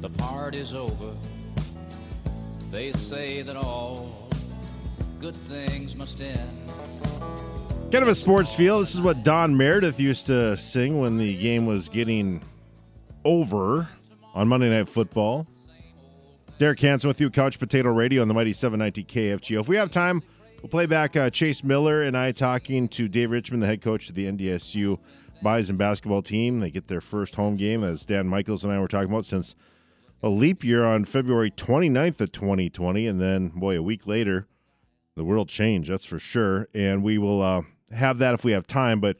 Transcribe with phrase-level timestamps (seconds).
[0.00, 1.12] the party's over.
[2.70, 4.28] They say that all
[5.20, 6.70] good things must end.
[7.90, 8.80] Kind of a sports feel.
[8.80, 12.42] This is what Don Meredith used to sing when the game was getting
[13.24, 13.88] over
[14.34, 15.46] on Monday Night Football.
[16.58, 19.60] Derek Hansen with you, Couch Potato Radio on the Mighty 790 KFGO.
[19.60, 20.22] If we have time,
[20.60, 24.08] we'll play back uh, Chase Miller and I talking to Dave Richman, the head coach
[24.08, 24.98] of the NDSU
[25.40, 26.60] Bison basketball team.
[26.60, 29.54] They get their first home game, as Dan Michaels and I were talking about, since
[30.22, 33.06] a leap year on February 29th of 2020.
[33.06, 34.46] And then, boy, a week later,
[35.16, 36.68] the world changed, that's for sure.
[36.74, 39.00] And we will uh, have that if we have time.
[39.00, 39.16] But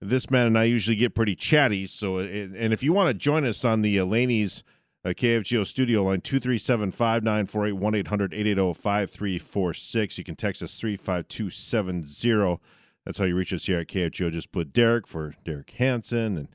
[0.00, 1.86] this man and I usually get pretty chatty.
[1.86, 4.62] So, and if you want to join us on the Laney's
[5.04, 10.18] uh, KFGO studio line, 237 598 1 800 880 5346.
[10.18, 12.60] You can text us 35270.
[13.04, 14.30] That's how you reach us here at KFGO.
[14.30, 16.48] Just put Derek for Derek Hansen, and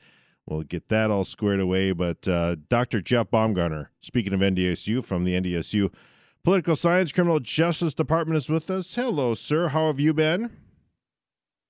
[0.47, 1.91] we'll get that all squared away.
[1.91, 3.01] But uh, Dr.
[3.01, 5.93] Jeff Baumgartner, speaking of NDSU from the NDSU
[6.43, 8.95] Political Science Criminal Justice Department, is with us.
[8.95, 9.69] Hello, sir.
[9.69, 10.51] How have you been?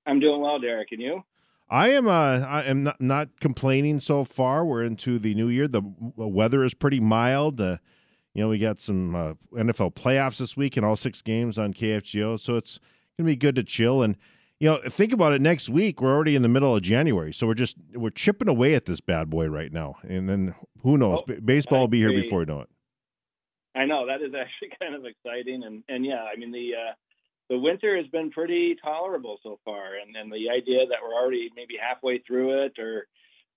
[0.06, 0.92] I'm doing well, Derek.
[0.92, 1.24] And you?
[1.70, 2.08] I am.
[2.08, 4.64] Uh, I am not, not complaining so far.
[4.64, 5.68] We're into the new year.
[5.68, 5.82] The
[6.16, 7.60] weather is pretty mild.
[7.60, 7.78] Uh,
[8.34, 11.74] you know, we got some uh, NFL playoffs this week and all six games on
[11.74, 12.80] KFGO, so it's
[13.18, 14.04] gonna be good to chill.
[14.04, 14.18] And
[14.60, 15.42] you know, think about it.
[15.42, 18.74] Next week, we're already in the middle of January, so we're just we're chipping away
[18.74, 19.96] at this bad boy right now.
[20.08, 21.22] And then who knows?
[21.28, 22.70] Oh, Baseball will be here before you know it.
[23.76, 26.94] I know that is actually kind of exciting, and and yeah, I mean the uh,
[27.50, 31.50] the winter has been pretty tolerable so far, and and the idea that we're already
[31.56, 33.08] maybe halfway through it, or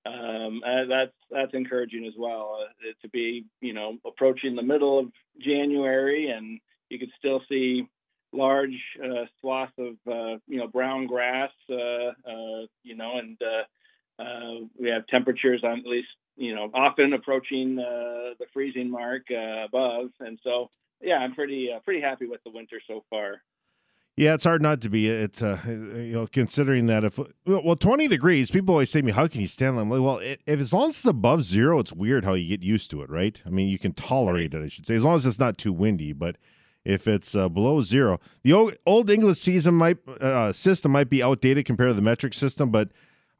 [0.04, 2.58] um, uh, that's that's encouraging as well.
[2.64, 5.06] Uh, to be you know approaching the middle of
[5.40, 7.86] January, and you could still see
[8.32, 14.22] large uh, swaths of uh, you know brown grass, uh, uh, you know, and uh,
[14.22, 19.22] uh, we have temperatures on at least you know often approaching uh, the freezing mark
[19.30, 23.42] uh, above, and so yeah, I'm pretty uh, pretty happy with the winter so far.
[24.18, 25.08] Yeah, it's hard not to be.
[25.08, 29.12] It's uh, you know, considering that if well, twenty degrees, people always say to me,
[29.12, 31.92] "How can you stand that?" Well, it, if as long as it's above zero, it's
[31.92, 33.40] weird how you get used to it, right?
[33.46, 35.72] I mean, you can tolerate it, I should say, as long as it's not too
[35.72, 36.12] windy.
[36.12, 36.34] But
[36.88, 41.22] if it's uh, below zero, the old, old English season might uh, system might be
[41.22, 42.70] outdated compared to the metric system.
[42.70, 42.88] But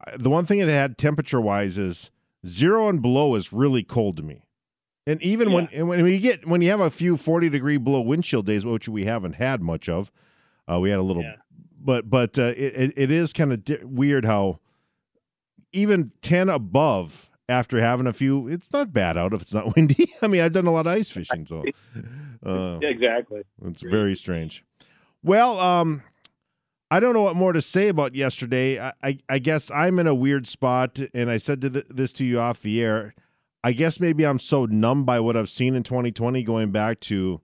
[0.05, 2.11] uh, the one thing it had temperature wise is
[2.45, 4.43] zero and below is really cold to me.
[5.07, 8.03] And even when and when you get when you have a few forty degree below
[8.03, 10.11] windchill days, which we haven't had much of,
[10.71, 11.23] uh, we had a little,
[11.81, 14.59] but but uh, it, it it is kind of di- weird how
[15.71, 20.13] even ten above after having a few, it's not bad out if it's not windy.
[20.21, 21.63] I mean, I've done a lot of ice fishing, so
[22.45, 23.41] uh, exactly.
[23.65, 24.63] it's very strange.
[25.23, 26.03] Well, um,
[26.91, 28.79] I don't know what more to say about yesterday.
[28.79, 32.13] I, I, I guess I'm in a weird spot, and I said to th- this
[32.13, 33.13] to you off the air.
[33.63, 37.41] I guess maybe I'm so numb by what I've seen in 2020, going back to,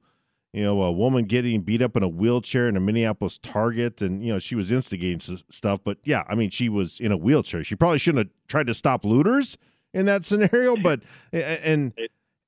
[0.53, 4.23] you know, a woman getting beat up in a wheelchair in a Minneapolis Target, and
[4.23, 5.81] you know she was instigating s- stuff.
[5.83, 7.66] But yeah, I mean she was in a wheelchair.
[7.66, 9.57] She probably shouldn't have tried to stop looters
[9.95, 10.75] in that scenario.
[10.83, 11.01] But
[11.31, 11.94] and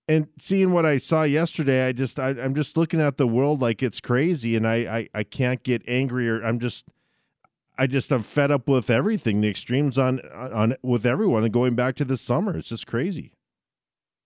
[0.07, 3.61] and seeing what I saw yesterday, I just I, I'm just looking at the world
[3.61, 6.85] like it's crazy, and I, I I can't get angry or I'm just
[7.77, 9.41] I just I'm fed up with everything.
[9.41, 13.31] The extremes on on with everyone, and going back to this summer, it's just crazy.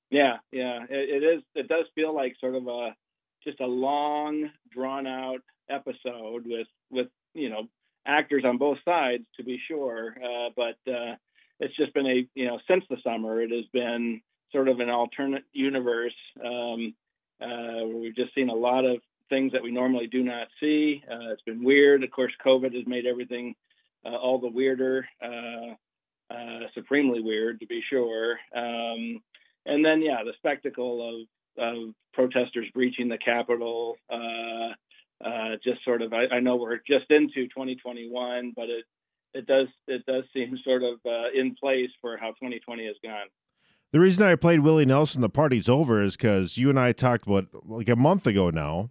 [0.09, 1.43] Yeah, yeah, it, it is.
[1.55, 2.95] It does feel like sort of a
[3.43, 5.39] just a long, drawn out
[5.69, 7.67] episode with with you know
[8.05, 11.15] actors on both sides to be sure, uh, but uh,
[11.61, 14.89] it's just been a you know since the summer it has been sort of an
[14.89, 16.16] alternate universe.
[16.44, 16.94] Um,
[17.41, 18.97] uh, where we've just seen a lot of
[19.29, 21.03] things that we normally do not see.
[21.09, 22.03] Uh, it's been weird.
[22.03, 23.55] Of course, COVID has made everything
[24.05, 25.73] uh, all the weirder, uh,
[26.33, 28.38] uh, supremely weird to be sure.
[28.55, 29.22] Um,
[29.66, 33.95] and then, yeah, the spectacle of, of protesters breaching the Capitol.
[34.09, 34.73] Uh,
[35.25, 38.85] uh, just sort of, I, I know we're just into 2021, but it
[39.33, 43.27] it does it does seem sort of uh, in place for how 2020 has gone.
[43.91, 47.28] The reason I played Willie Nelson, the party's over, is because you and I talked
[47.28, 48.89] about like a month ago now,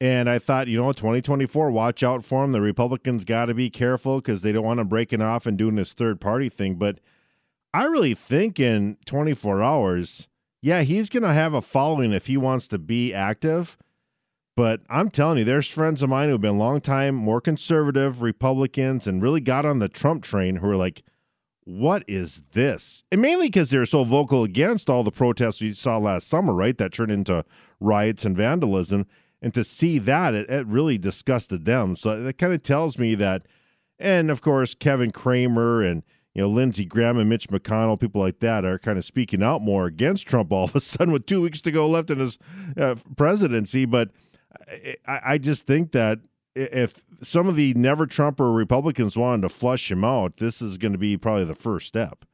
[0.00, 2.52] and I thought, you know, 2024, watch out for him.
[2.52, 5.76] The Republicans got to be careful because they don't want him breaking off and doing
[5.76, 6.74] this third party thing.
[6.74, 7.00] But
[7.72, 10.28] I really think in 24 hours,
[10.60, 13.78] yeah, he's going to have a following if he wants to be active.
[14.58, 19.06] But I'm telling you, there's friends of mine who've been long time more conservative Republicans
[19.06, 21.04] and really got on the Trump train who are like,
[21.62, 23.04] what is this?
[23.12, 26.76] And mainly because they're so vocal against all the protests we saw last summer, right?
[26.76, 27.44] That turned into
[27.78, 29.06] riots and vandalism.
[29.40, 31.94] And to see that, it, it really disgusted them.
[31.94, 33.44] So that kind of tells me that,
[33.96, 36.02] and of course, Kevin Cramer and,
[36.34, 39.62] you know, Lindsey Graham and Mitch McConnell, people like that, are kind of speaking out
[39.62, 42.38] more against Trump all of a sudden with two weeks to go left in his
[42.76, 43.84] uh, presidency.
[43.84, 44.10] But
[45.06, 46.20] I, I just think that
[46.54, 50.92] if some of the never Trumper Republicans wanted to flush him out, this is going
[50.92, 52.24] to be probably the first step.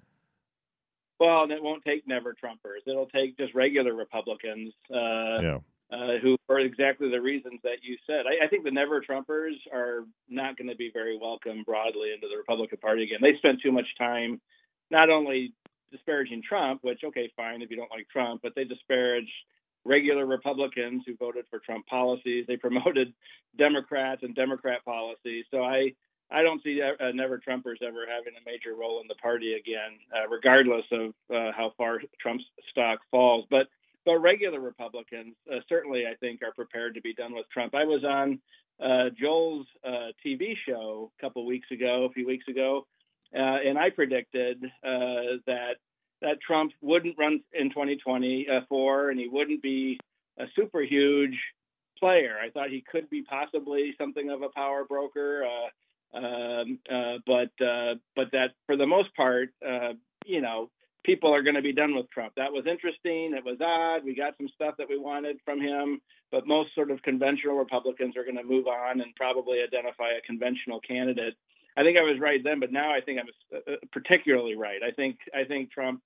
[1.21, 2.87] Well, it won't take never Trumpers.
[2.87, 4.73] It'll take just regular Republicans.
[4.91, 5.59] Uh, yeah.
[5.93, 9.55] Uh, who, are exactly the reasons that you said, I, I think the never Trumpers
[9.73, 13.19] are not going to be very welcome broadly into the Republican Party again.
[13.21, 14.41] They spent too much time
[14.91, 15.53] not only
[15.93, 19.31] disparaging Trump, which okay, fine if you don't like Trump, but they disparaged
[19.85, 22.45] regular Republicans who voted for Trump policies.
[22.47, 23.13] They promoted
[23.59, 25.45] Democrats and Democrat policies.
[25.51, 25.95] So I
[26.31, 29.99] I don't see uh, Never Trumpers ever having a major role in the party again,
[30.15, 33.45] uh, regardless of uh, how far Trump's stock falls.
[33.51, 33.69] But
[34.05, 37.75] but regular Republicans uh, certainly, I think, are prepared to be done with Trump.
[37.75, 38.41] I was on
[38.83, 42.87] uh, Joel's uh, TV show a couple weeks ago, a few weeks ago,
[43.33, 45.77] and I predicted that
[46.25, 50.01] that Trump wouldn't run in 2024 and he wouldn't be
[50.39, 51.39] a super huge
[51.99, 52.37] player.
[52.43, 57.51] I thought he could be possibly something of a power broker, uh, um, uh, but
[57.65, 59.93] uh, but that for the most part, uh,
[60.25, 60.71] you know,
[61.05, 62.33] people are going to be done with Trump.
[62.37, 63.35] That was interesting.
[63.37, 64.05] It was odd.
[64.05, 66.01] We got some stuff that we wanted from him,
[66.33, 70.27] but most sort of conventional Republicans are going to move on and probably identify a
[70.27, 71.35] conventional candidate.
[71.77, 74.81] I think I was right then, but now I think I'm uh, particularly right.
[74.83, 76.01] I think I think Trump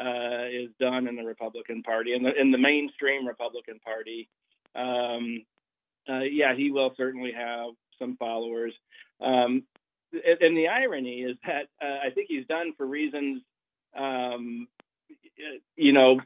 [0.00, 4.28] uh, is done in the Republican Party, in the in the mainstream Republican Party.
[4.74, 5.44] Um,
[6.08, 8.72] uh, yeah, he will certainly have some followers.
[9.20, 9.64] Um,
[10.12, 13.42] and the irony is that uh, I think he's done for reasons,
[13.96, 14.66] um,
[15.76, 16.20] you know,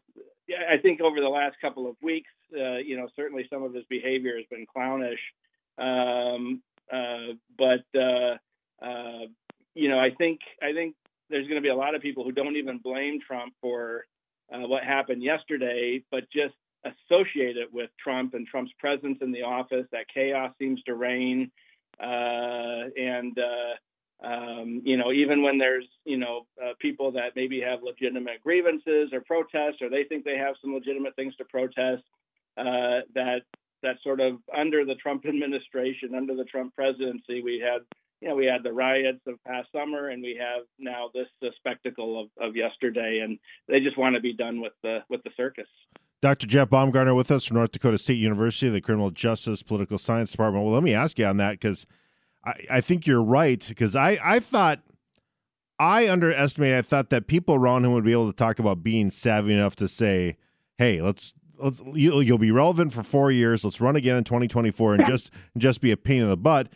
[0.49, 3.85] I think over the last couple of weeks, uh, you know, certainly some of his
[3.89, 5.21] behavior has been clownish.
[5.79, 6.63] Um,
[6.93, 8.37] uh, but uh,
[8.85, 9.27] uh,
[9.75, 10.95] you know, I think I think
[11.31, 14.05] there's going to be a lot of people who don't even blame Trump for
[14.53, 16.55] uh, what happened yesterday, but just
[16.85, 19.87] associate it with Trump and Trump's presence in the office.
[19.93, 21.51] That chaos seems to reign,
[22.01, 27.61] uh, and uh, um, you know, even when there's you know uh, people that maybe
[27.61, 32.03] have legitimate grievances or protests, or they think they have some legitimate things to protest,
[32.57, 33.43] uh, that
[33.83, 37.83] that sort of under the Trump administration, under the Trump presidency, we had
[38.25, 41.49] you know, we had the riots of past summer, and we have now this uh,
[41.59, 43.39] spectacle of, of yesterday, and
[43.69, 45.67] they just want to be done with the with the circus.
[46.23, 46.47] Dr.
[46.47, 50.65] Jeff Baumgartner with us from North Dakota State University, the Criminal Justice Political Science Department.
[50.65, 51.87] Well, let me ask you on that because
[52.47, 53.63] I, I think you're right.
[53.69, 54.81] Because I, I thought
[55.79, 56.79] I underestimated.
[56.79, 59.77] I thought that people around him would be able to talk about being savvy enough
[59.77, 60.39] to say,
[60.79, 63.65] "Hey, let's let's you'll, you'll be relevant for four years.
[63.65, 66.69] Let's run again in 2024 and just just be a pain in the butt."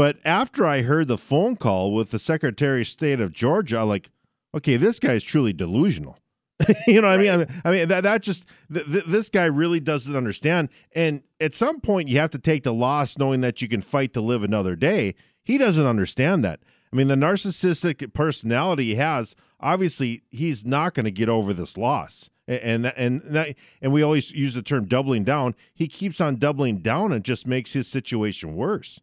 [0.00, 4.08] But after I heard the phone call with the Secretary of State of Georgia, like,
[4.54, 6.16] okay, this guy is truly delusional.
[6.86, 7.28] you know what right.
[7.28, 7.62] I mean?
[7.66, 10.70] I mean that that just th- th- this guy really doesn't understand.
[10.92, 14.14] And at some point, you have to take the loss, knowing that you can fight
[14.14, 15.16] to live another day.
[15.44, 16.60] He doesn't understand that.
[16.90, 21.76] I mean, the narcissistic personality he has, obviously, he's not going to get over this
[21.76, 22.30] loss.
[22.48, 25.54] And and and that, and we always use the term doubling down.
[25.74, 28.98] He keeps on doubling down and just makes his situation worse.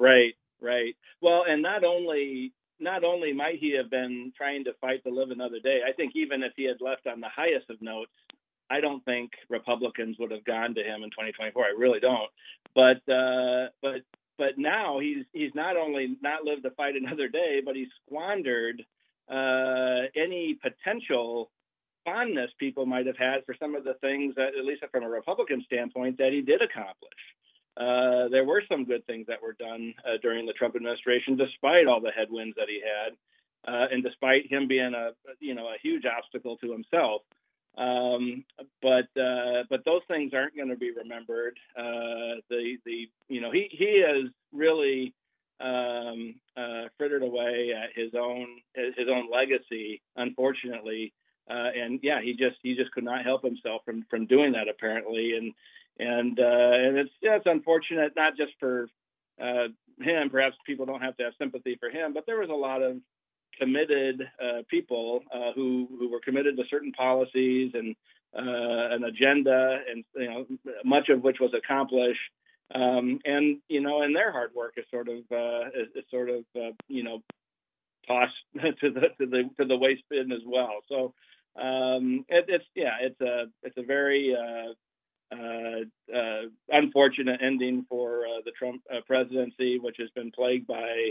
[0.00, 0.94] Right, right.
[1.22, 5.30] Well, and not only not only might he have been trying to fight to live
[5.30, 8.10] another day, I think even if he had left on the highest of notes,
[8.70, 11.64] I don't think Republicans would have gone to him in 2024.
[11.64, 12.30] I really don't.
[12.74, 14.02] But uh, but
[14.38, 18.84] but now he's he's not only not lived to fight another day, but he's squandered
[19.30, 21.50] uh, any potential
[22.04, 25.08] fondness people might have had for some of the things that, at least from a
[25.08, 27.20] Republican standpoint, that he did accomplish
[27.76, 31.86] uh, there were some good things that were done uh, during the Trump administration, despite
[31.86, 33.14] all the headwinds that he had,
[33.66, 37.22] uh, and despite him being a you know a huge obstacle to himself.
[37.76, 38.44] Um,
[38.80, 41.58] but uh, but those things aren't going to be remembered.
[41.76, 45.12] Uh, the the you know he he has really
[45.60, 51.12] um, uh, frittered away at his own his own legacy, unfortunately.
[51.48, 55.32] And yeah, he just he just could not help himself from from doing that apparently,
[55.36, 55.52] and
[55.98, 58.88] and uh, and it's yeah, it's unfortunate not just for
[59.40, 59.68] uh,
[60.00, 60.30] him.
[60.30, 62.96] Perhaps people don't have to have sympathy for him, but there was a lot of
[63.58, 67.94] committed uh, people uh, who who were committed to certain policies and
[68.36, 70.46] uh, an agenda, and you know
[70.84, 72.20] much of which was accomplished.
[72.74, 76.30] Um, and you know, and their hard work is sort of uh, is, is sort
[76.30, 76.44] of
[76.88, 77.22] you know
[78.06, 78.32] tossed
[78.80, 80.80] to the to the to the waste bin as well.
[80.88, 81.14] So
[81.60, 84.72] um, it, it's yeah, it's a it's a very uh,
[86.68, 91.10] unfortunate ending for uh, the Trump presidency, which has been plagued by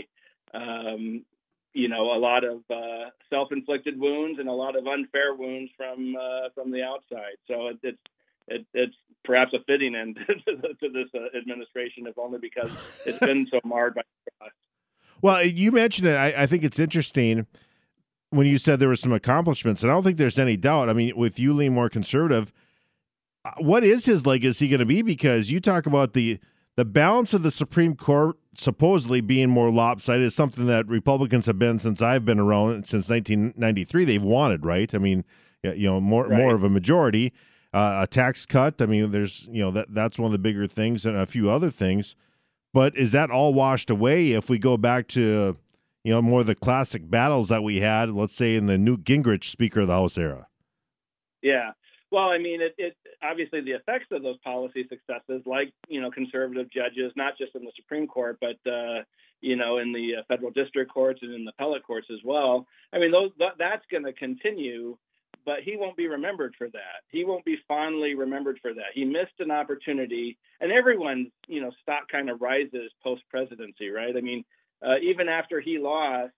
[0.54, 1.24] um,
[1.74, 6.16] you know, a lot of uh, self-inflicted wounds and a lot of unfair wounds from
[6.16, 7.36] uh, from the outside.
[7.48, 7.98] So it, it's
[8.46, 8.94] it, it's
[9.24, 12.70] perhaps a fitting end to this uh, administration, if only because
[13.04, 14.02] it's been so marred by.
[15.20, 16.16] Well, you mentioned it.
[16.16, 17.46] I, I think it's interesting
[18.30, 20.88] when you said there were some accomplishments, and I don't think there's any doubt.
[20.88, 22.52] I mean, with you leaning more conservative, uh,
[23.58, 25.02] what is his legacy going to be?
[25.02, 26.38] Because you talk about the
[26.76, 31.58] the balance of the Supreme Court supposedly being more lopsided is something that Republicans have
[31.58, 34.04] been since I've been around since 1993.
[34.04, 34.92] They've wanted, right?
[34.92, 35.24] I mean,
[35.62, 36.38] you know, more right.
[36.38, 37.32] more of a majority,
[37.72, 38.80] uh, a tax cut.
[38.80, 41.50] I mean, there's you know that that's one of the bigger things, and a few
[41.50, 42.16] other things.
[42.72, 45.56] But is that all washed away if we go back to
[46.02, 49.04] you know more of the classic battles that we had, let's say in the Newt
[49.04, 50.48] Gingrich Speaker of the House era?
[51.42, 51.72] Yeah.
[52.14, 52.96] Well, I mean, it, it
[53.28, 57.64] obviously the effects of those policy successes, like you know conservative judges, not just in
[57.64, 59.02] the Supreme Court, but uh,
[59.40, 62.68] you know in the uh, federal district courts and in the appellate courts as well.
[62.92, 64.96] I mean, those that's going to continue,
[65.44, 67.02] but he won't be remembered for that.
[67.08, 68.94] He won't be fondly remembered for that.
[68.94, 74.16] He missed an opportunity, and everyone's you know stock kind of rises post presidency, right?
[74.16, 74.44] I mean,
[74.86, 76.30] uh, even after he lost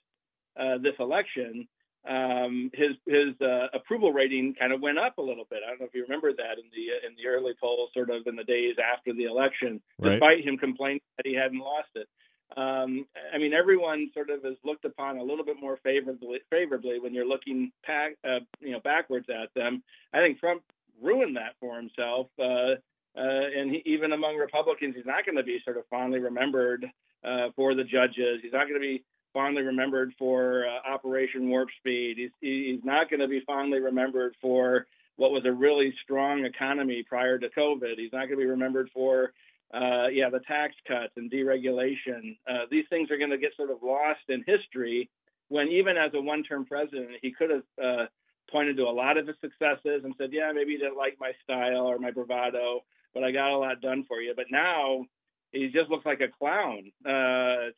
[0.58, 1.68] uh, this election
[2.08, 5.60] um, his his uh, approval rating kind of went up a little bit.
[5.66, 8.26] I don't know if you remember that in the in the early polls, sort of
[8.26, 10.12] in the days after the election, right.
[10.12, 12.08] despite him complaining that he hadn't lost it.
[12.56, 17.00] Um, I mean, everyone sort of is looked upon a little bit more favorably favorably
[17.00, 19.82] when you're looking back, uh, you know, backwards at them.
[20.12, 20.62] I think Trump
[21.02, 22.28] ruined that for himself.
[22.38, 22.78] Uh,
[23.18, 26.86] uh, and he, even among Republicans, he's not going to be sort of fondly remembered
[27.24, 28.40] uh, for the judges.
[28.42, 29.04] He's not going to be
[29.36, 32.16] fondly remembered for uh, Operation Warp Speed.
[32.16, 37.04] He's, he's not going to be fondly remembered for what was a really strong economy
[37.06, 37.98] prior to COVID.
[37.98, 39.34] He's not going to be remembered for,
[39.74, 42.38] uh, yeah, the tax cuts and deregulation.
[42.48, 45.10] Uh, these things are going to get sort of lost in history
[45.48, 48.06] when even as a one-term president, he could have uh,
[48.50, 51.32] pointed to a lot of his successes and said, yeah, maybe you didn't like my
[51.44, 52.80] style or my bravado,
[53.12, 54.32] but I got a lot done for you.
[54.34, 55.04] But now
[55.52, 56.92] he just looks like a clown.
[57.04, 57.70] Uh,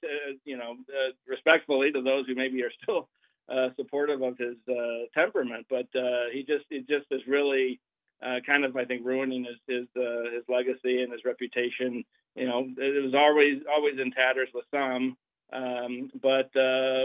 [0.45, 3.09] you know, uh, respectfully to those who maybe are still
[3.49, 7.81] uh, supportive of his uh, temperament, but uh, he just he just is really
[8.23, 12.05] uh, kind of I think ruining his his his legacy and his reputation.
[12.35, 15.17] You know, it was always always in tatters with some.
[15.51, 16.51] Um, but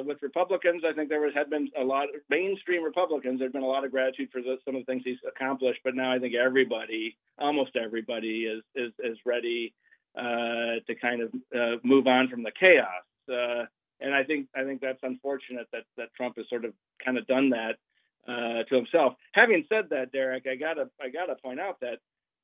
[0.05, 3.39] with Republicans, I think there was had been a lot of mainstream Republicans.
[3.39, 5.79] There's been a lot of gratitude for the, some of the things he's accomplished.
[5.85, 9.73] But now I think everybody, almost everybody, is is is ready
[10.15, 13.03] to kind of uh, move on from the chaos.
[13.29, 13.65] Uh,
[13.99, 17.25] and I think I think that's unfortunate that that Trump has sort of kind of
[17.27, 17.77] done that
[18.27, 19.13] uh, to himself.
[19.33, 21.99] Having said that, Derek, I gotta I gotta point out that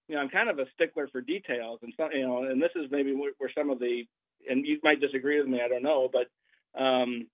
[0.07, 2.89] you know I'm kind of a stickler for details, and you know, and this is
[2.91, 4.03] maybe where some of the
[4.49, 7.27] and you might disagree with me, I don't know, but um,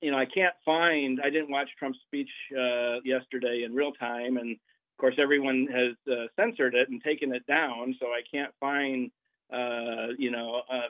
[0.00, 4.38] you know I can't find I didn't watch Trump's speech uh, yesterday in real time,
[4.38, 8.52] and of course everyone has uh, censored it and taken it down, so I can't
[8.58, 9.10] find
[9.52, 10.88] uh, you know, uh,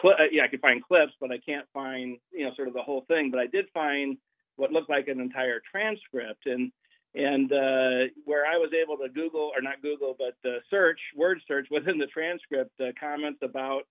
[0.00, 2.74] cl- uh, yeah, I could find clips, but I can't find, you know, sort of
[2.74, 3.30] the whole thing.
[3.30, 4.16] But I did find
[4.56, 6.72] what looked like an entire transcript, and
[7.14, 11.40] and uh, where I was able to Google or not Google, but uh, search word
[11.46, 13.82] search within the transcript uh, comments about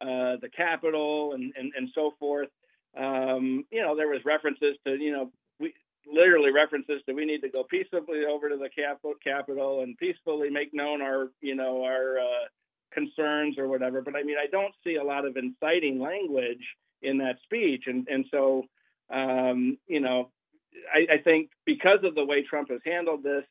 [0.00, 2.48] the Capitol and, and and so forth.
[2.96, 5.72] Um, you know, there was references to you know we
[6.06, 10.74] literally references to we need to go peaceably over to the Capitol and peacefully make
[10.74, 12.44] known our you know our uh,
[12.92, 14.02] concerns or whatever.
[14.02, 16.64] But I mean, I don't see a lot of inciting language
[17.02, 18.64] in that speech, and and so
[19.10, 20.30] um, you know,
[20.92, 23.44] I, I think because of the way Trump has handled this,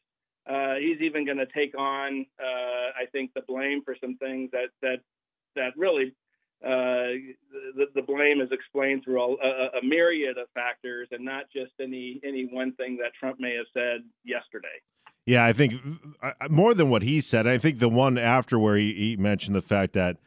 [0.50, 4.52] uh, he's even going to take on, uh, I think, the blame for some things
[4.52, 4.98] that that
[5.56, 6.13] that really
[6.63, 7.36] uh,
[7.75, 12.22] the, the, blame is explained through a, a, myriad of factors and not just any
[12.24, 14.80] any one thing that Trump may have said yesterday.
[15.25, 15.75] Yeah, I think
[16.22, 17.48] uh, uh, more than what he said.
[17.48, 20.18] I think the one after where he, he mentioned the fact that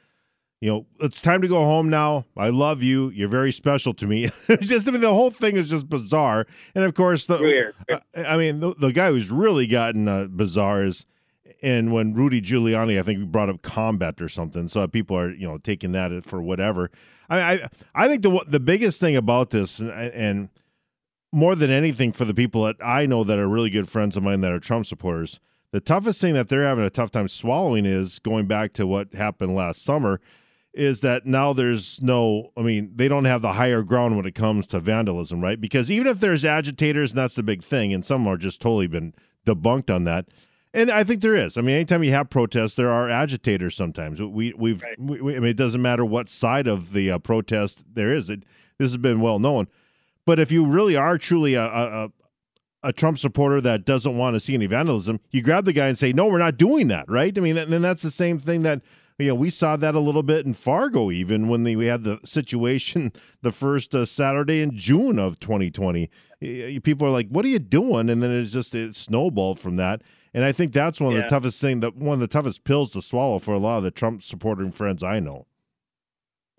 [0.60, 2.24] you know it's time to go home now.
[2.36, 3.10] I love you.
[3.10, 4.30] You're very special to me.
[4.60, 6.46] just I mean the whole thing is just bizarre.
[6.74, 7.72] And of course the.
[7.90, 11.04] Uh, I mean the, the guy who's really gotten uh, bizarre is
[11.62, 15.32] and when Rudy Giuliani, I think we brought up combat or something, so people are
[15.32, 16.90] you know taking that for whatever.
[17.28, 20.48] I I, I think the the biggest thing about this and, and
[21.32, 24.22] more than anything for the people that I know that are really good friends of
[24.22, 25.40] mine that are Trump supporters,
[25.72, 29.14] the toughest thing that they're having a tough time swallowing is going back to what
[29.14, 30.20] happened last summer
[30.72, 34.34] is that now there's no I mean, they don't have the higher ground when it
[34.34, 35.60] comes to vandalism, right?
[35.60, 38.86] Because even if there's agitators and that's the big thing and some are just totally
[38.86, 39.14] been
[39.46, 40.26] debunked on that.
[40.74, 41.56] And I think there is.
[41.56, 43.74] I mean, anytime you have protests, there are agitators.
[43.74, 44.82] Sometimes we we've.
[44.82, 45.00] Right.
[45.00, 48.28] We, I mean, it doesn't matter what side of the uh, protest there is.
[48.28, 48.42] It
[48.78, 49.68] this has been well known.
[50.26, 52.08] But if you really are truly a, a,
[52.82, 55.96] a Trump supporter that doesn't want to see any vandalism, you grab the guy and
[55.96, 57.36] say, "No, we're not doing that." Right?
[57.36, 58.82] I mean, and then that's the same thing that
[59.18, 62.02] you know we saw that a little bit in Fargo, even when the, we had
[62.02, 66.10] the situation the first uh, Saturday in June of 2020.
[66.82, 70.02] People are like, "What are you doing?" And then it's just it snowballed from that.
[70.34, 71.22] And I think that's one of Yeah.
[71.24, 73.84] the toughest thing that one of the toughest pills to swallow for a lot of
[73.84, 75.46] the Trump supporting friends I know.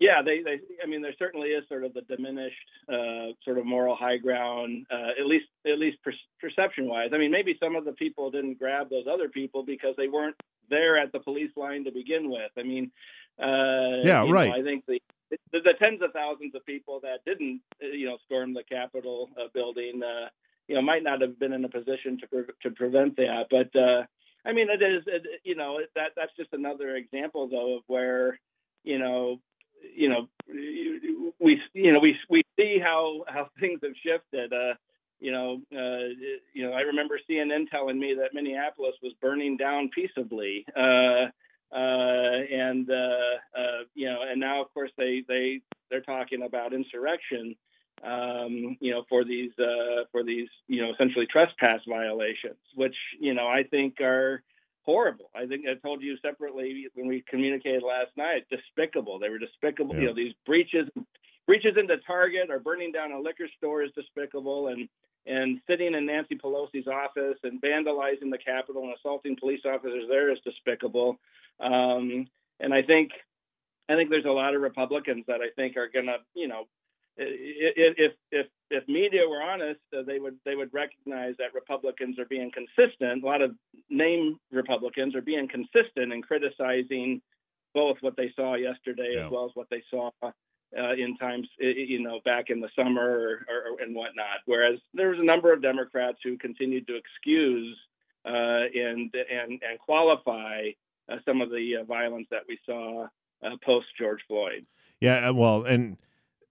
[0.00, 2.54] Yeah, they, they, I mean, there certainly is sort of the diminished
[2.88, 7.10] uh, sort of moral high ground, uh, at least, at least per- perception-wise.
[7.12, 10.36] I mean, maybe some of the people didn't grab those other people because they weren't
[10.70, 12.52] there at the police line to begin with.
[12.56, 12.92] I mean,
[13.40, 14.52] uh, Yeah, you know, right.
[14.52, 15.00] I think the,
[15.30, 19.30] the the tens of thousands of people that didn't, uh, you know, storm the Capitol
[19.36, 20.28] uh, building, uh,
[20.68, 23.46] you know, might not have been in a position to pre- to prevent that.
[23.50, 24.04] But uh,
[24.44, 28.38] I mean, it is, it, you know, that that's just another example, though, of where,
[28.84, 29.40] you know,
[29.94, 30.28] you know,
[31.40, 34.52] we you know we we see how how things have shifted.
[34.52, 34.74] Uh,
[35.20, 36.14] you know, uh,
[36.54, 41.26] you know, I remember CNN telling me that Minneapolis was burning down peaceably, uh,
[41.74, 46.72] uh, and uh, uh, you know, and now of course they they they're talking about
[46.72, 47.56] insurrection.
[48.04, 49.50] Um, you know, for these
[50.12, 54.44] for these you know essentially trespass violations, which you know I think are
[54.88, 55.28] horrible.
[55.36, 58.46] I think I told you separately when we communicated last night.
[58.50, 59.18] Despicable.
[59.18, 59.94] They were despicable.
[59.94, 60.00] Yeah.
[60.00, 60.88] You know, these breaches
[61.46, 64.88] breaches into Target or burning down a liquor store is despicable, and
[65.26, 70.32] and sitting in Nancy Pelosi's office and vandalizing the Capitol and assaulting police officers there
[70.32, 71.18] is despicable.
[71.60, 72.26] Um,
[72.58, 73.10] and I think
[73.90, 76.64] I think there's a lot of Republicans that I think are gonna, you know,
[77.18, 82.26] if if if media were honest, uh, they would they would recognize that Republicans are
[82.26, 83.22] being consistent.
[83.22, 83.54] A lot of
[83.90, 87.20] name Republicans are being consistent in criticizing
[87.74, 89.26] both what they saw yesterday Yeah.
[89.26, 90.32] as well as what they saw uh,
[90.92, 94.38] in times you know back in the summer or, or and whatnot.
[94.46, 97.76] Whereas there was a number of Democrats who continued to excuse
[98.24, 100.68] uh, and and and qualify
[101.10, 103.06] uh, some of the uh, violence that we saw
[103.42, 104.66] uh, post George Floyd.
[105.00, 105.96] Yeah, well, and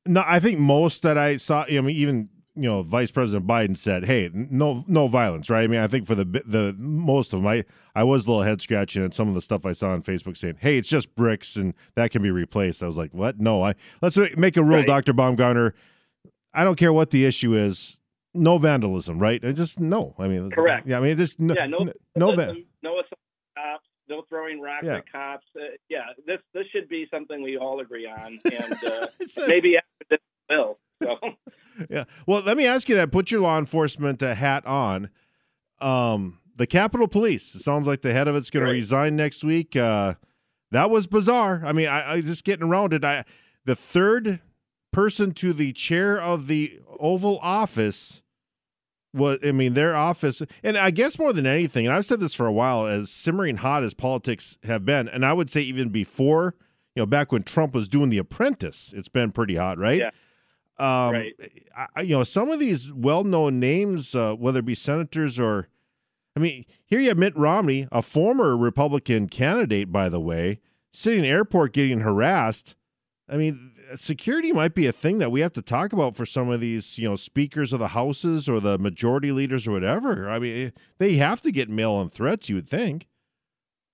[0.07, 3.77] no, I think most that I saw, I mean, even you know, Vice President Biden
[3.77, 5.63] said, "Hey, no, no violence," right?
[5.63, 8.43] I mean, I think for the the most of them, I I was a little
[8.43, 11.13] head scratching at some of the stuff I saw on Facebook saying, "Hey, it's just
[11.13, 13.39] bricks and that can be replaced." I was like, "What?
[13.39, 14.87] No, I let's make a rule, Right.
[14.87, 15.75] Doctor Baumgartner.
[16.53, 17.99] I don't care what the issue is."
[18.33, 19.43] No vandalism, right?
[19.43, 20.13] I just no.
[20.19, 20.87] I mean, Correct.
[20.87, 23.05] Yeah, I mean, just no, yeah, no, no, va- vandalism, no at
[23.55, 24.97] cops, no throwing rocks Yeah.
[24.97, 25.45] at cops.
[25.55, 29.07] Uh, yeah, this this should be something we all agree on, and uh,
[29.47, 30.77] maybe after this bill.
[31.03, 31.17] So
[31.89, 32.03] Yeah.
[32.25, 33.11] Well, let me ask you that.
[33.11, 35.09] Put your law enforcement uh, hat on.
[35.79, 37.53] Um, the Capitol Police.
[37.55, 38.71] It sounds like the head of it's going Right.
[38.71, 39.75] to resign next week.
[39.75, 40.15] Uh,
[40.71, 41.61] that was bizarre.
[41.65, 43.05] I mean, I, I just getting around it.
[43.05, 43.23] I
[43.65, 44.41] the third
[44.91, 48.21] person to the chair of the Oval Office
[49.13, 49.37] was.
[49.43, 52.47] I mean, their office, and I guess more than anything, and I've said this for
[52.47, 56.55] a while, as simmering hot as politics have been, and I would say even before,
[56.95, 59.99] you know, back when Trump was doing The Apprentice, it's been pretty hot, right?
[59.99, 60.09] Yeah.
[60.79, 61.33] Um, Right.
[61.95, 65.67] I, you know, some of these well-known names, uh, whether it be senators or,
[66.35, 70.59] I mean, here you have Mitt Romney, a former Republican candidate, by the way,
[70.91, 72.75] sitting in an airport getting harassed.
[73.29, 76.49] I mean, security might be a thing that we have to talk about for some
[76.49, 80.29] of these, you know, speakers of the houses or the majority leaders or whatever.
[80.29, 83.07] I mean, they have to get mail and threats, you would think.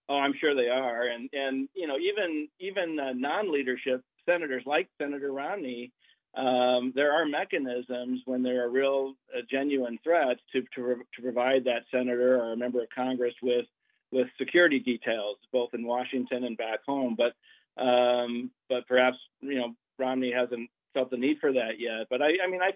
[0.10, 4.89] Oh, I'm sure they are, and and you know even even uh, non-leadership senators like
[5.02, 5.93] Senator Romney,
[6.36, 11.65] um, there are mechanisms when there are real uh, genuine threats to, to to provide
[11.65, 13.65] that senator or a member of Congress with
[14.12, 17.15] with security details, both in Washington and back home.
[17.17, 22.08] But um, but perhaps you know Romney hasn't felt the need for that yet.
[22.10, 22.72] But I I mean I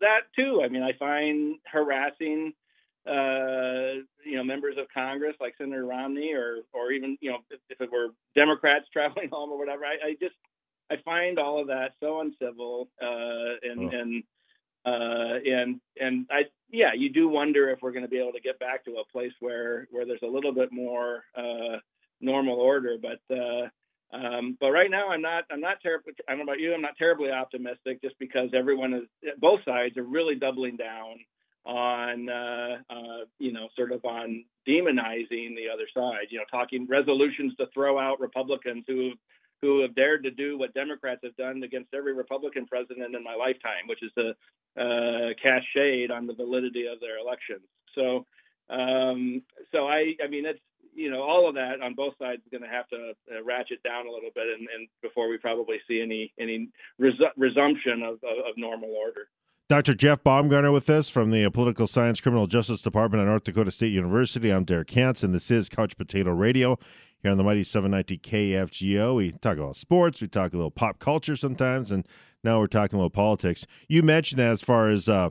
[0.00, 0.62] that too.
[0.64, 2.54] I mean I find harassing
[3.06, 7.60] uh, you know, members of Congress like Senator Romney, or or even you know, if,
[7.70, 9.84] if it were Democrats traveling home or whatever.
[9.84, 10.34] I, I just
[10.90, 13.98] I find all of that so uncivil, uh, and Oh.
[13.98, 14.22] and
[14.84, 18.40] uh, and and I yeah, you do wonder if we're going to be able to
[18.40, 21.78] get back to a place where where there's a little bit more uh,
[22.20, 23.20] normal order, but.
[23.34, 23.68] Uh,
[24.12, 25.44] um, but right now, I'm not.
[25.50, 26.12] I'm not terribly.
[26.28, 26.72] I don't know about you.
[26.72, 29.02] I'm not terribly optimistic, just because everyone is.
[29.40, 31.16] Both sides are really doubling down
[31.64, 36.28] on uh, uh, you know sort of on demonizing the other side.
[36.30, 39.10] You know, talking resolutions to throw out Republicans who
[39.62, 43.34] who have dared to do what Democrats have done against every Republican president in my
[43.34, 44.30] lifetime, which is to
[44.80, 47.62] uh, cast shade on the validity of their elections.
[47.94, 48.26] So,
[48.68, 49.42] um,
[49.72, 50.60] so I, I mean, it's
[50.94, 53.82] you know all of that on both sides is going to have to uh, ratchet
[53.82, 56.68] down a little bit, and, and before we probably see any any
[57.00, 59.28] resu- resumption of, of, of normal order.
[59.68, 59.94] Dr.
[59.94, 63.92] Jeff Baumgartner with us from the Political Science Criminal Justice Department at North Dakota State
[63.92, 64.50] University.
[64.50, 65.32] I'm Derek Hansen.
[65.32, 66.78] This is Couch Potato Radio
[67.26, 69.16] here on the Mighty 790 KFGO.
[69.16, 72.06] We talk about sports, we talk a little pop culture sometimes, and
[72.44, 73.66] now we're talking a little politics.
[73.88, 75.30] You mentioned that as far as uh,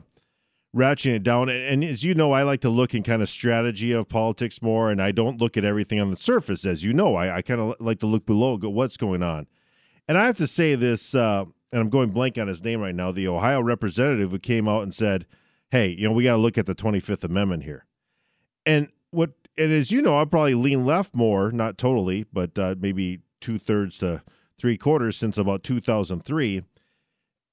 [0.76, 3.92] ratcheting it down, and, as you know, I like to look in kind of strategy
[3.92, 7.14] of politics more, and I don't look at everything on the surface, as you know.
[7.14, 9.46] I, I kind of like to look below, go what's going on.
[10.06, 11.14] And I have to say this.
[11.14, 14.68] Uh, and I'm going blank on his name right now, the Ohio representative who came
[14.68, 15.24] out and said,
[15.70, 17.86] "Hey, you know, we got to look at the 25th Amendment here."
[18.66, 22.74] And what, and as you know, I probably lean left more, not totally, but uh,
[22.78, 24.22] maybe two thirds to
[24.58, 26.62] three quarters since about 2003.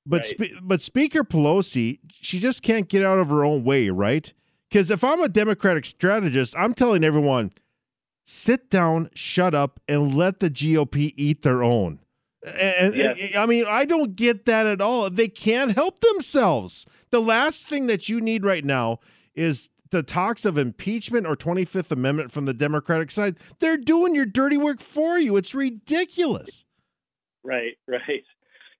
[0.05, 0.25] But right.
[0.25, 4.33] spe- but Speaker Pelosi, she just can't get out of her own way, right?
[4.69, 7.51] Because if I'm a Democratic strategist, I'm telling everyone,
[8.25, 11.99] sit down, shut up, and let the GOP eat their own.
[12.45, 13.35] And, yes.
[13.37, 15.09] I mean, I don't get that at all.
[15.09, 16.85] They can't help themselves.
[17.11, 18.99] The last thing that you need right now
[19.35, 23.38] is the talks of impeachment or 25th Amendment from the Democratic side.
[23.60, 25.38] They're doing your dirty work for you.
[25.38, 26.65] It's ridiculous.
[27.43, 28.25] Right, right.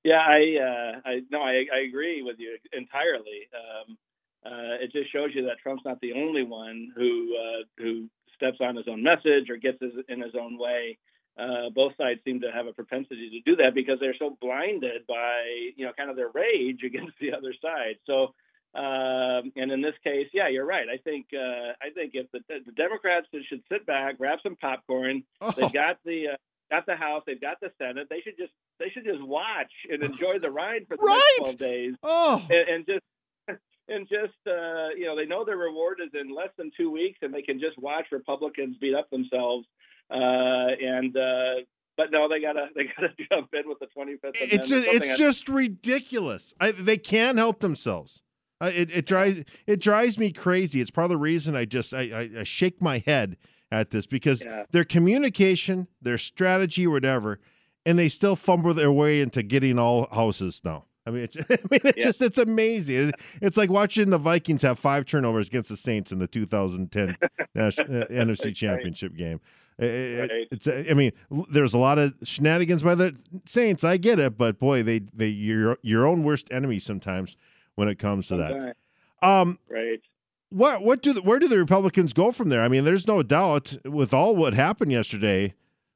[0.04, 3.48] Yeah, I, uh, I no, I, I agree with you entirely.
[3.56, 3.98] Um,
[4.46, 8.58] uh, it just shows you that Trump's not the only one who uh, who steps
[8.60, 10.98] on his own message or gets his, in his own way
[11.38, 15.06] uh, both sides seem to have a propensity to do that because they're so blinded
[15.08, 17.96] by you know kind of their rage against the other side.
[18.06, 18.34] So,
[18.76, 20.88] um, and in this case, yeah, you're right.
[20.92, 25.24] I think uh, I think if the, the Democrats should sit back, grab some popcorn.
[25.42, 25.52] Oh.
[25.52, 26.36] They've got the uh,
[26.72, 28.08] got the House, they've got the Senate.
[28.10, 31.36] They should just they should just watch and enjoy the ride for the right.
[31.40, 31.94] next twelve days.
[32.04, 36.34] Oh, and, and just and just uh, you know they know their reward is in
[36.34, 39.68] less than two weeks, and they can just watch Republicans beat up themselves
[40.10, 41.56] uh, and uh,
[41.98, 44.36] but no, they gotta they gotta jump in with the 25th.
[44.36, 46.54] It's just, it's just ridiculous.
[46.60, 48.22] I, they can't help themselves.
[48.64, 50.80] Uh, it, it drives it drives me crazy.
[50.80, 53.36] It's part of the reason I just I, I, I shake my head
[53.70, 54.64] at this because yeah.
[54.72, 57.42] their communication, their strategy, whatever,
[57.86, 60.86] and they still fumble their way into getting all houses now.
[61.06, 62.04] I mean, it, I mean, it's yeah.
[62.06, 63.12] just it's amazing.
[63.42, 67.18] It's like watching the Vikings have five turnovers against the Saints in the 2010
[67.58, 69.42] NFC Championship game.
[69.78, 70.48] It, right.
[70.52, 71.12] It's I mean,
[71.50, 73.14] there's a lot of shenanigans by the
[73.46, 73.84] Saints.
[73.84, 77.36] I get it, but boy, they they your your own worst enemy sometimes
[77.76, 78.76] when it comes to that.
[79.22, 80.02] Um, right.
[80.50, 82.62] What what do the, where do the Republicans go from there?
[82.62, 85.56] I mean, there's no doubt with all what happened yesterday,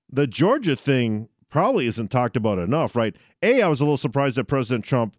[0.09, 3.15] the Georgia thing probably isn't talked about enough, right?
[3.43, 5.15] A, I was a little surprised that President Trump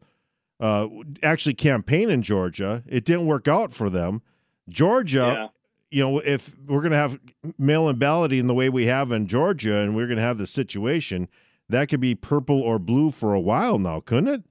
[0.60, 0.88] uh,
[1.22, 2.82] actually campaigned in Georgia.
[2.86, 4.22] It didn't work out for them.
[4.68, 5.48] Georgia yeah
[5.90, 7.18] you know, if we're going to have
[7.56, 10.46] mail in balloting the way we have in Georgia and we're going to have the
[10.46, 11.28] situation,
[11.68, 14.42] that could be purple or blue for a while now, couldn't it?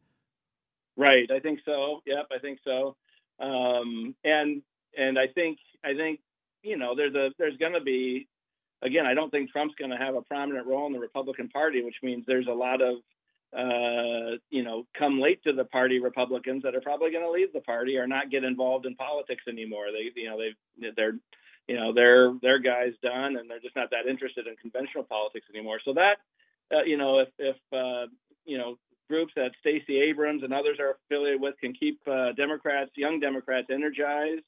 [0.97, 1.29] Right.
[1.31, 2.01] I think so.
[2.05, 2.27] Yep.
[2.36, 2.95] I think so.
[3.39, 4.62] Um, and,
[4.97, 6.19] and I think, I think,
[6.63, 8.27] you know, there's a, there's going to be,
[8.83, 11.83] again, I don't think Trump's going to have a prominent role in the Republican Party,
[11.83, 12.97] which means there's a lot of
[13.55, 17.53] uh, you know, come late to the party Republicans that are probably going to leave
[17.53, 19.86] the party or not get involved in politics anymore.
[19.91, 21.13] They, you know, they they're,
[21.67, 25.47] you know, their their guys done, and they're just not that interested in conventional politics
[25.53, 25.79] anymore.
[25.86, 26.17] So that,
[26.75, 28.07] uh, you know, if if uh,
[28.45, 32.91] you know groups that Stacey Abrams and others are affiliated with can keep uh, Democrats,
[32.95, 34.43] young Democrats, energized.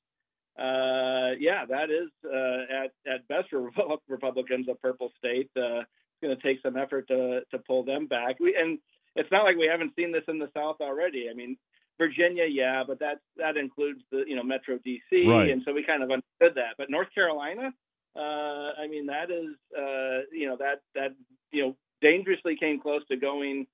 [0.58, 3.72] Uh, yeah, that is uh, at at best for
[4.08, 5.50] Republicans a purple state.
[5.56, 5.84] Uh,
[6.22, 8.40] going to take some effort to to pull them back.
[8.40, 8.80] We, and
[9.16, 11.28] it's not like we haven't seen this in the South already.
[11.32, 11.58] I mean,
[11.98, 15.50] Virginia, yeah, but that that includes the you know Metro DC, right.
[15.50, 16.76] and so we kind of understood that.
[16.78, 17.72] But North Carolina,
[18.16, 18.20] uh,
[18.80, 21.16] I mean, that is uh, you know that that
[21.52, 23.68] you know dangerously came close to going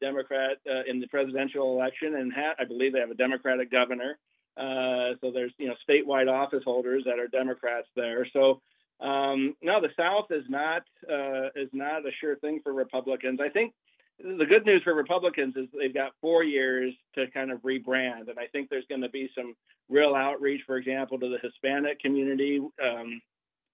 [0.00, 4.18] Democrat uh, in the presidential election, and ha- I believe they have a Democratic governor.
[4.56, 8.26] Uh, so there's you know statewide office holders that are Democrats there.
[8.32, 8.60] So
[9.00, 13.40] um, no, the South is not uh, is not a sure thing for Republicans.
[13.42, 13.72] I think
[14.18, 18.38] the good news for Republicans is they've got four years to kind of rebrand, and
[18.38, 19.54] I think there's going to be some
[19.88, 23.20] real outreach, for example, to the Hispanic community, um,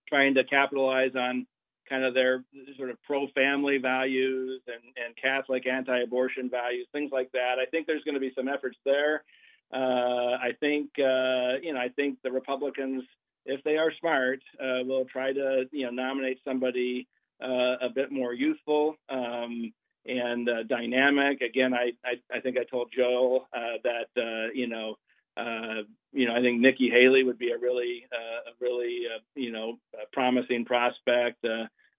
[0.08, 1.46] trying to capitalize on
[1.88, 2.44] kind of their
[2.76, 7.56] sort of pro-family values and, and Catholic anti-abortion values, things like that.
[7.60, 9.24] I think there's going to be some efforts there.
[9.72, 13.04] Uh, I think uh, you know I think the Republicans
[13.48, 17.08] if they are smart, uh, will try to you know nominate somebody
[17.42, 19.72] uh, a bit more youthful um,
[20.06, 21.40] and uh, dynamic.
[21.40, 24.96] Again, I, I, I think I told Joel uh, that uh, you know
[25.38, 29.02] uh, you know I think Nikki Haley would be a really a really
[29.34, 29.78] you know
[30.12, 31.44] promising prospect.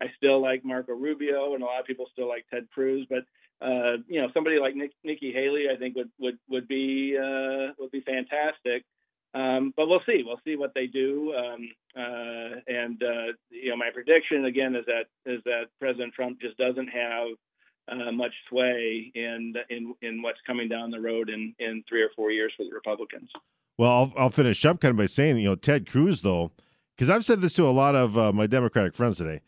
[0.01, 3.23] I still like Marco Rubio, and a lot of people still like Ted Cruz, but
[3.61, 7.73] uh, you know, somebody like Nick, Nikki Haley, I think would would would be uh,
[7.77, 8.85] would be fantastic.
[9.33, 10.23] Um, but we'll see.
[10.25, 11.33] We'll see what they do.
[11.35, 16.39] Um, uh, and uh, you know, my prediction again is that is that President Trump
[16.39, 17.27] just doesn't have
[17.91, 22.09] uh, much sway in in in what's coming down the road in in three or
[22.15, 23.29] four years for the Republicans.
[23.77, 26.51] Well, I'll, I'll finish up kind of by saying, you know, Ted Cruz though,
[26.95, 29.41] because I've said this to a lot of uh, my Democratic friends today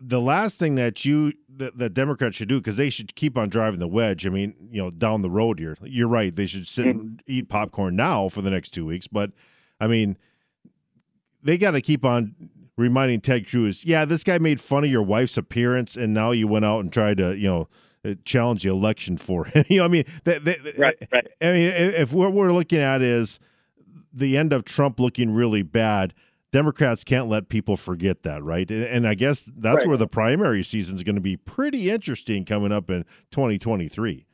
[0.00, 3.48] the last thing that you that, that Democrats should do because they should keep on
[3.48, 4.26] driving the wedge.
[4.26, 5.76] I mean, you know, down the road here.
[5.82, 6.34] You're right.
[6.34, 9.06] They should sit and eat popcorn now for the next two weeks.
[9.06, 9.32] But
[9.80, 10.16] I mean,
[11.42, 12.34] they got to keep on
[12.76, 13.84] reminding Ted Cruz.
[13.84, 16.92] Yeah, this guy made fun of your wife's appearance, and now you went out and
[16.92, 17.68] tried to, you know.
[18.04, 19.64] Uh, challenge the election for him.
[19.68, 20.04] you know, I mean,
[20.76, 21.26] right, right.
[21.40, 23.40] I mean, if what we're looking at is
[24.12, 26.14] the end of Trump looking really bad,
[26.52, 28.70] Democrats can't let people forget that, right?
[28.70, 29.88] And I guess that's right.
[29.88, 34.24] where the primary season is going to be pretty interesting coming up in 2023.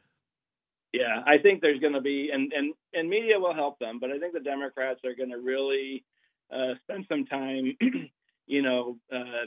[0.93, 4.11] Yeah, I think there's going to be, and and and media will help them, but
[4.11, 6.05] I think the Democrats are going to really
[6.53, 7.77] uh, spend some time,
[8.47, 9.47] you know, uh,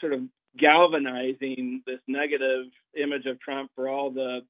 [0.00, 0.22] sort of
[0.56, 2.66] galvanizing this negative
[3.00, 4.40] image of Trump for all the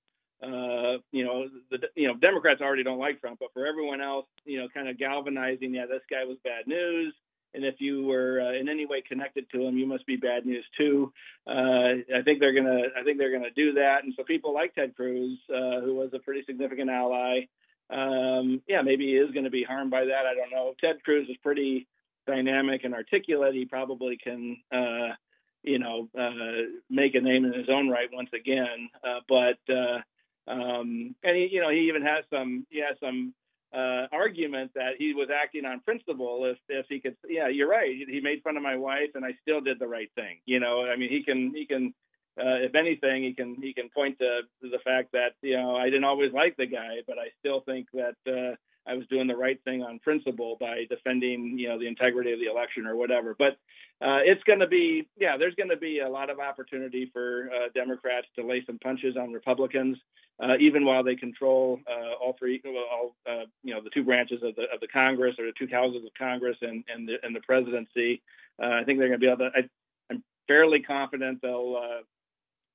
[0.40, 4.26] uh, you know, the you know Democrats already don't like Trump, but for everyone else,
[4.44, 5.74] you know, kind of galvanizing.
[5.74, 7.14] Yeah, this guy was bad news
[7.54, 10.44] and if you were uh, in any way connected to him, you must be bad
[10.44, 11.12] news too.
[11.46, 14.04] Uh, I think they're gonna, I think they're gonna do that.
[14.04, 17.46] And so people like Ted Cruz, uh, who was a pretty significant ally,
[17.90, 20.26] um, yeah, maybe he is going to be harmed by that.
[20.26, 20.74] I don't know.
[20.78, 21.86] Ted Cruz is pretty
[22.28, 23.54] dynamic and articulate.
[23.54, 25.14] He probably can, uh,
[25.64, 28.88] you know, uh, make a name in his own right once again.
[29.02, 29.98] Uh, but uh,
[30.46, 33.34] um, and he, you know, he even has some, he has some
[33.74, 37.90] uh, argument that he was acting on principle if if he could yeah you're right
[38.08, 40.86] he made fun of my wife and I still did the right thing you know
[40.86, 41.92] I mean he can he can
[42.40, 45.86] uh, if anything he can he can point to, the fact that you know I
[45.86, 48.56] didn't always like the guy but I still think that uh,
[48.88, 52.38] I was doing the right thing on principle by defending, you know, the integrity of
[52.38, 53.34] the election or whatever.
[53.38, 53.58] But
[54.00, 57.50] uh, it's going to be, yeah, there's going to be a lot of opportunity for
[57.52, 59.98] uh, Democrats to lay some punches on Republicans,
[60.42, 64.42] uh, even while they control uh, all three, all, uh, you know, the two branches
[64.42, 67.34] of the of the Congress or the two houses of Congress and and the, and
[67.34, 68.22] the presidency.
[68.62, 69.50] Uh, I think they're going to be able to.
[69.54, 69.68] I,
[70.10, 71.76] I'm fairly confident they'll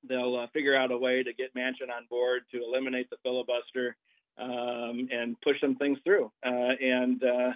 [0.06, 3.96] they'll figure out a way to get Manchin on board to eliminate the filibuster
[4.38, 6.30] um, and push some things through.
[6.44, 7.52] Uh, and uh,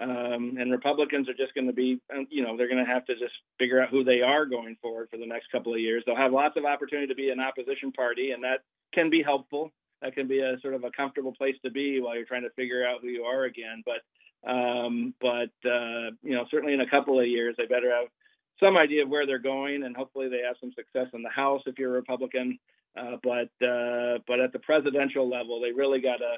[0.00, 3.04] um, and Republicans are just going to be, um, you know, they're going to have
[3.06, 6.04] to just figure out who they are going forward for the next couple of years.
[6.06, 8.60] They'll have lots of opportunity to be an opposition party, and that
[8.94, 9.72] can be helpful.
[10.00, 12.50] That can be a sort of a comfortable place to be while you're trying to
[12.50, 13.82] figure out who you are again.
[13.84, 18.08] But um, but uh, you know, certainly in a couple of years, they better have
[18.60, 21.62] some idea of where they're going, and hopefully they have some success in the House
[21.66, 22.58] if you're a Republican.
[22.96, 26.34] Uh, but uh, but at the presidential level, they really got to.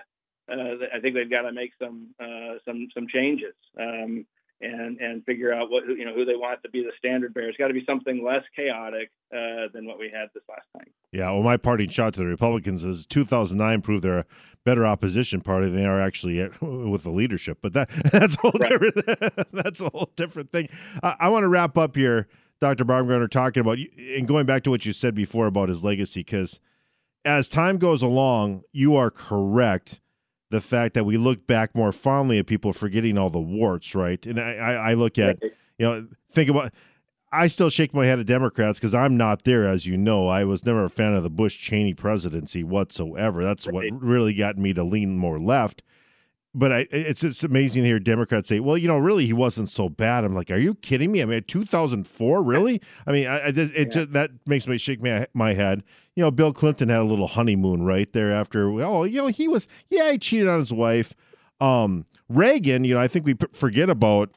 [0.50, 4.26] Uh, I think they've got to make some uh, some some changes um,
[4.60, 7.48] and and figure out what you know who they want to be the standard bearer.
[7.48, 10.92] It's got to be something less chaotic uh, than what we had this last time.
[11.12, 14.26] Yeah, well, my parting shot to the Republicans is 2009 proved they're a
[14.64, 17.58] better opposition party than they are actually at, with the leadership.
[17.62, 18.70] But that that's a whole right.
[18.70, 20.68] different that's a whole different thing.
[21.02, 22.28] I, I want to wrap up here.
[22.60, 22.84] Dr.
[22.84, 26.60] Baumgartner talking about, and going back to what you said before about his legacy, because
[27.24, 30.00] as time goes along, you are correct.
[30.50, 34.24] The fact that we look back more fondly at people forgetting all the warts, right?
[34.26, 36.72] And I, I, I look at, you know, think about,
[37.32, 40.26] I still shake my head at Democrats because I'm not there, as you know.
[40.26, 43.44] I was never a fan of the Bush Cheney presidency whatsoever.
[43.44, 45.82] That's what really got me to lean more left
[46.54, 49.70] but I, it's it's amazing to hear Democrats say, "Well, you know, really, he wasn't
[49.70, 52.80] so bad." I'm like, "Are you kidding me?" I mean, 2004, really?
[53.06, 53.84] I mean, I, I it yeah.
[53.84, 55.84] just that makes me shake my my head.
[56.16, 58.68] You know, Bill Clinton had a little honeymoon right there after.
[58.82, 61.14] Oh, you know, he was yeah, he cheated on his wife.
[61.60, 64.34] Um, Reagan, you know, I think we p- forget about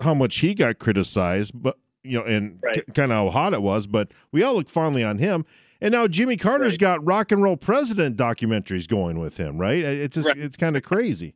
[0.00, 2.76] how much he got criticized, but you know, and right.
[2.76, 3.88] c- kind of how hot it was.
[3.88, 5.44] But we all look fondly on him.
[5.80, 6.80] And now Jimmy Carter's right.
[6.80, 9.78] got rock and roll president documentaries going with him, right?
[9.78, 10.38] It's just right.
[10.38, 11.34] it's kind of crazy.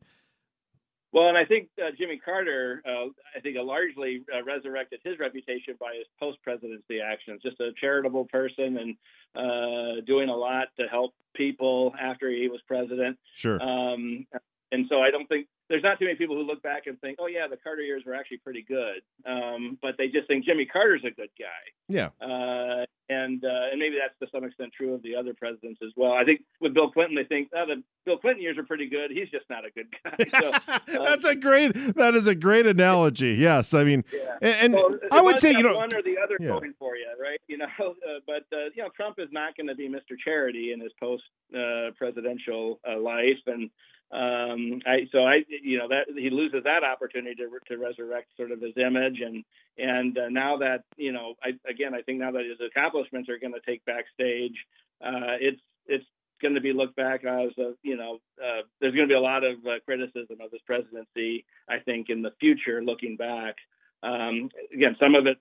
[1.12, 5.74] Well, and I think uh, Jimmy Carter, uh, I think, largely uh, resurrected his reputation
[5.78, 7.42] by his post-presidency actions.
[7.42, 8.96] Just a charitable person and
[9.34, 13.18] uh, doing a lot to help people after he was president.
[13.34, 13.60] Sure.
[13.60, 14.26] Um,
[14.72, 17.18] and so I don't think there's not too many people who look back and think,
[17.20, 20.66] oh yeah, the Carter years were actually pretty good, um, but they just think Jimmy
[20.66, 21.46] Carter's a good guy.
[21.88, 22.10] Yeah.
[22.20, 25.90] Uh, and uh, and maybe that's to some extent true of the other presidents as
[25.96, 26.12] well.
[26.12, 29.10] I think with Bill Clinton, they think oh, the Bill Clinton years are pretty good.
[29.10, 30.24] He's just not a good guy.
[30.40, 31.72] So, uh, that's a great.
[31.96, 33.32] That is a great analogy.
[33.32, 34.36] Yes, I mean, yeah.
[34.40, 36.48] and, and so I would say you know one or the other yeah.
[36.48, 37.40] going for you, right?
[37.48, 40.16] You know, uh, but uh, you know, Trump is not going to be Mr.
[40.22, 43.70] Charity in his post uh, presidential life, and
[44.12, 48.50] um, I, so I, you know, that he loses that opportunity to, to resurrect sort
[48.50, 49.44] of his image, and
[49.78, 53.38] and uh, now that you know, I, again, I think now that his accomplishments are
[53.38, 54.56] going to take backstage,
[55.00, 56.04] uh, it's it's
[56.42, 59.20] going to be looked back as a, you know, uh, there's going to be a
[59.20, 61.44] lot of uh, criticism of his presidency.
[61.68, 63.56] I think in the future, looking back,
[64.02, 65.38] um, again, some of it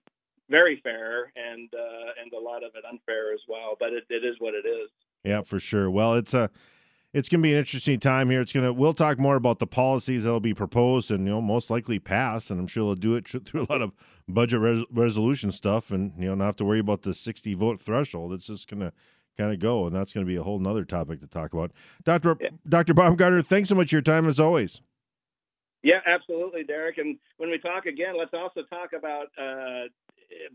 [0.49, 3.77] very fair, and uh, and a lot of it unfair as well.
[3.79, 4.89] But it, it is what it is.
[5.23, 5.89] Yeah, for sure.
[5.89, 6.49] Well, it's a
[7.13, 8.41] it's going to be an interesting time here.
[8.41, 8.73] It's going to.
[8.73, 12.49] We'll talk more about the policies that'll be proposed and you know most likely pass,
[12.49, 13.91] and I'm sure they'll do it through a lot of
[14.27, 17.79] budget res- resolution stuff, and you know not have to worry about the 60 vote
[17.79, 18.33] threshold.
[18.33, 18.93] It's just going to
[19.37, 21.71] kind of go, and that's going to be a whole nother topic to talk about.
[22.03, 22.49] Doctor yeah.
[22.67, 24.81] Doctor Bumgarner, thanks so much for your time as always.
[25.81, 26.97] Yeah, absolutely, Derek.
[26.97, 29.87] And when we talk again, let's also talk about uh,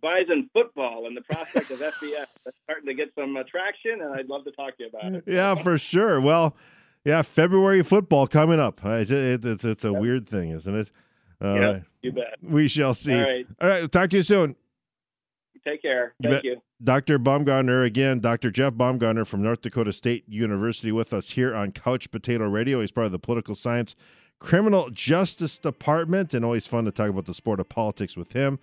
[0.00, 2.26] Bison football and the prospect of FBS
[2.64, 5.24] starting to get some uh, traction, and I'd love to talk to you about it.
[5.26, 6.20] Yeah, for sure.
[6.20, 6.56] Well,
[7.04, 8.84] yeah, February football coming up.
[8.84, 10.00] It, it, it's, it's a yep.
[10.00, 10.90] weird thing, isn't it?
[11.42, 12.36] All yeah, you bet.
[12.42, 13.14] We shall see.
[13.14, 13.46] All right.
[13.60, 13.92] All right.
[13.92, 14.56] Talk to you soon.
[15.66, 16.14] Take care.
[16.20, 16.44] You Thank bet.
[16.44, 16.62] you.
[16.82, 17.18] Dr.
[17.18, 18.50] Bumgarner again, Dr.
[18.50, 22.80] Jeff Bumgarner from North Dakota State University with us here on Couch Potato Radio.
[22.80, 23.96] He's part of the political science
[24.38, 28.58] criminal justice department and always fun to talk about the sport of politics with him.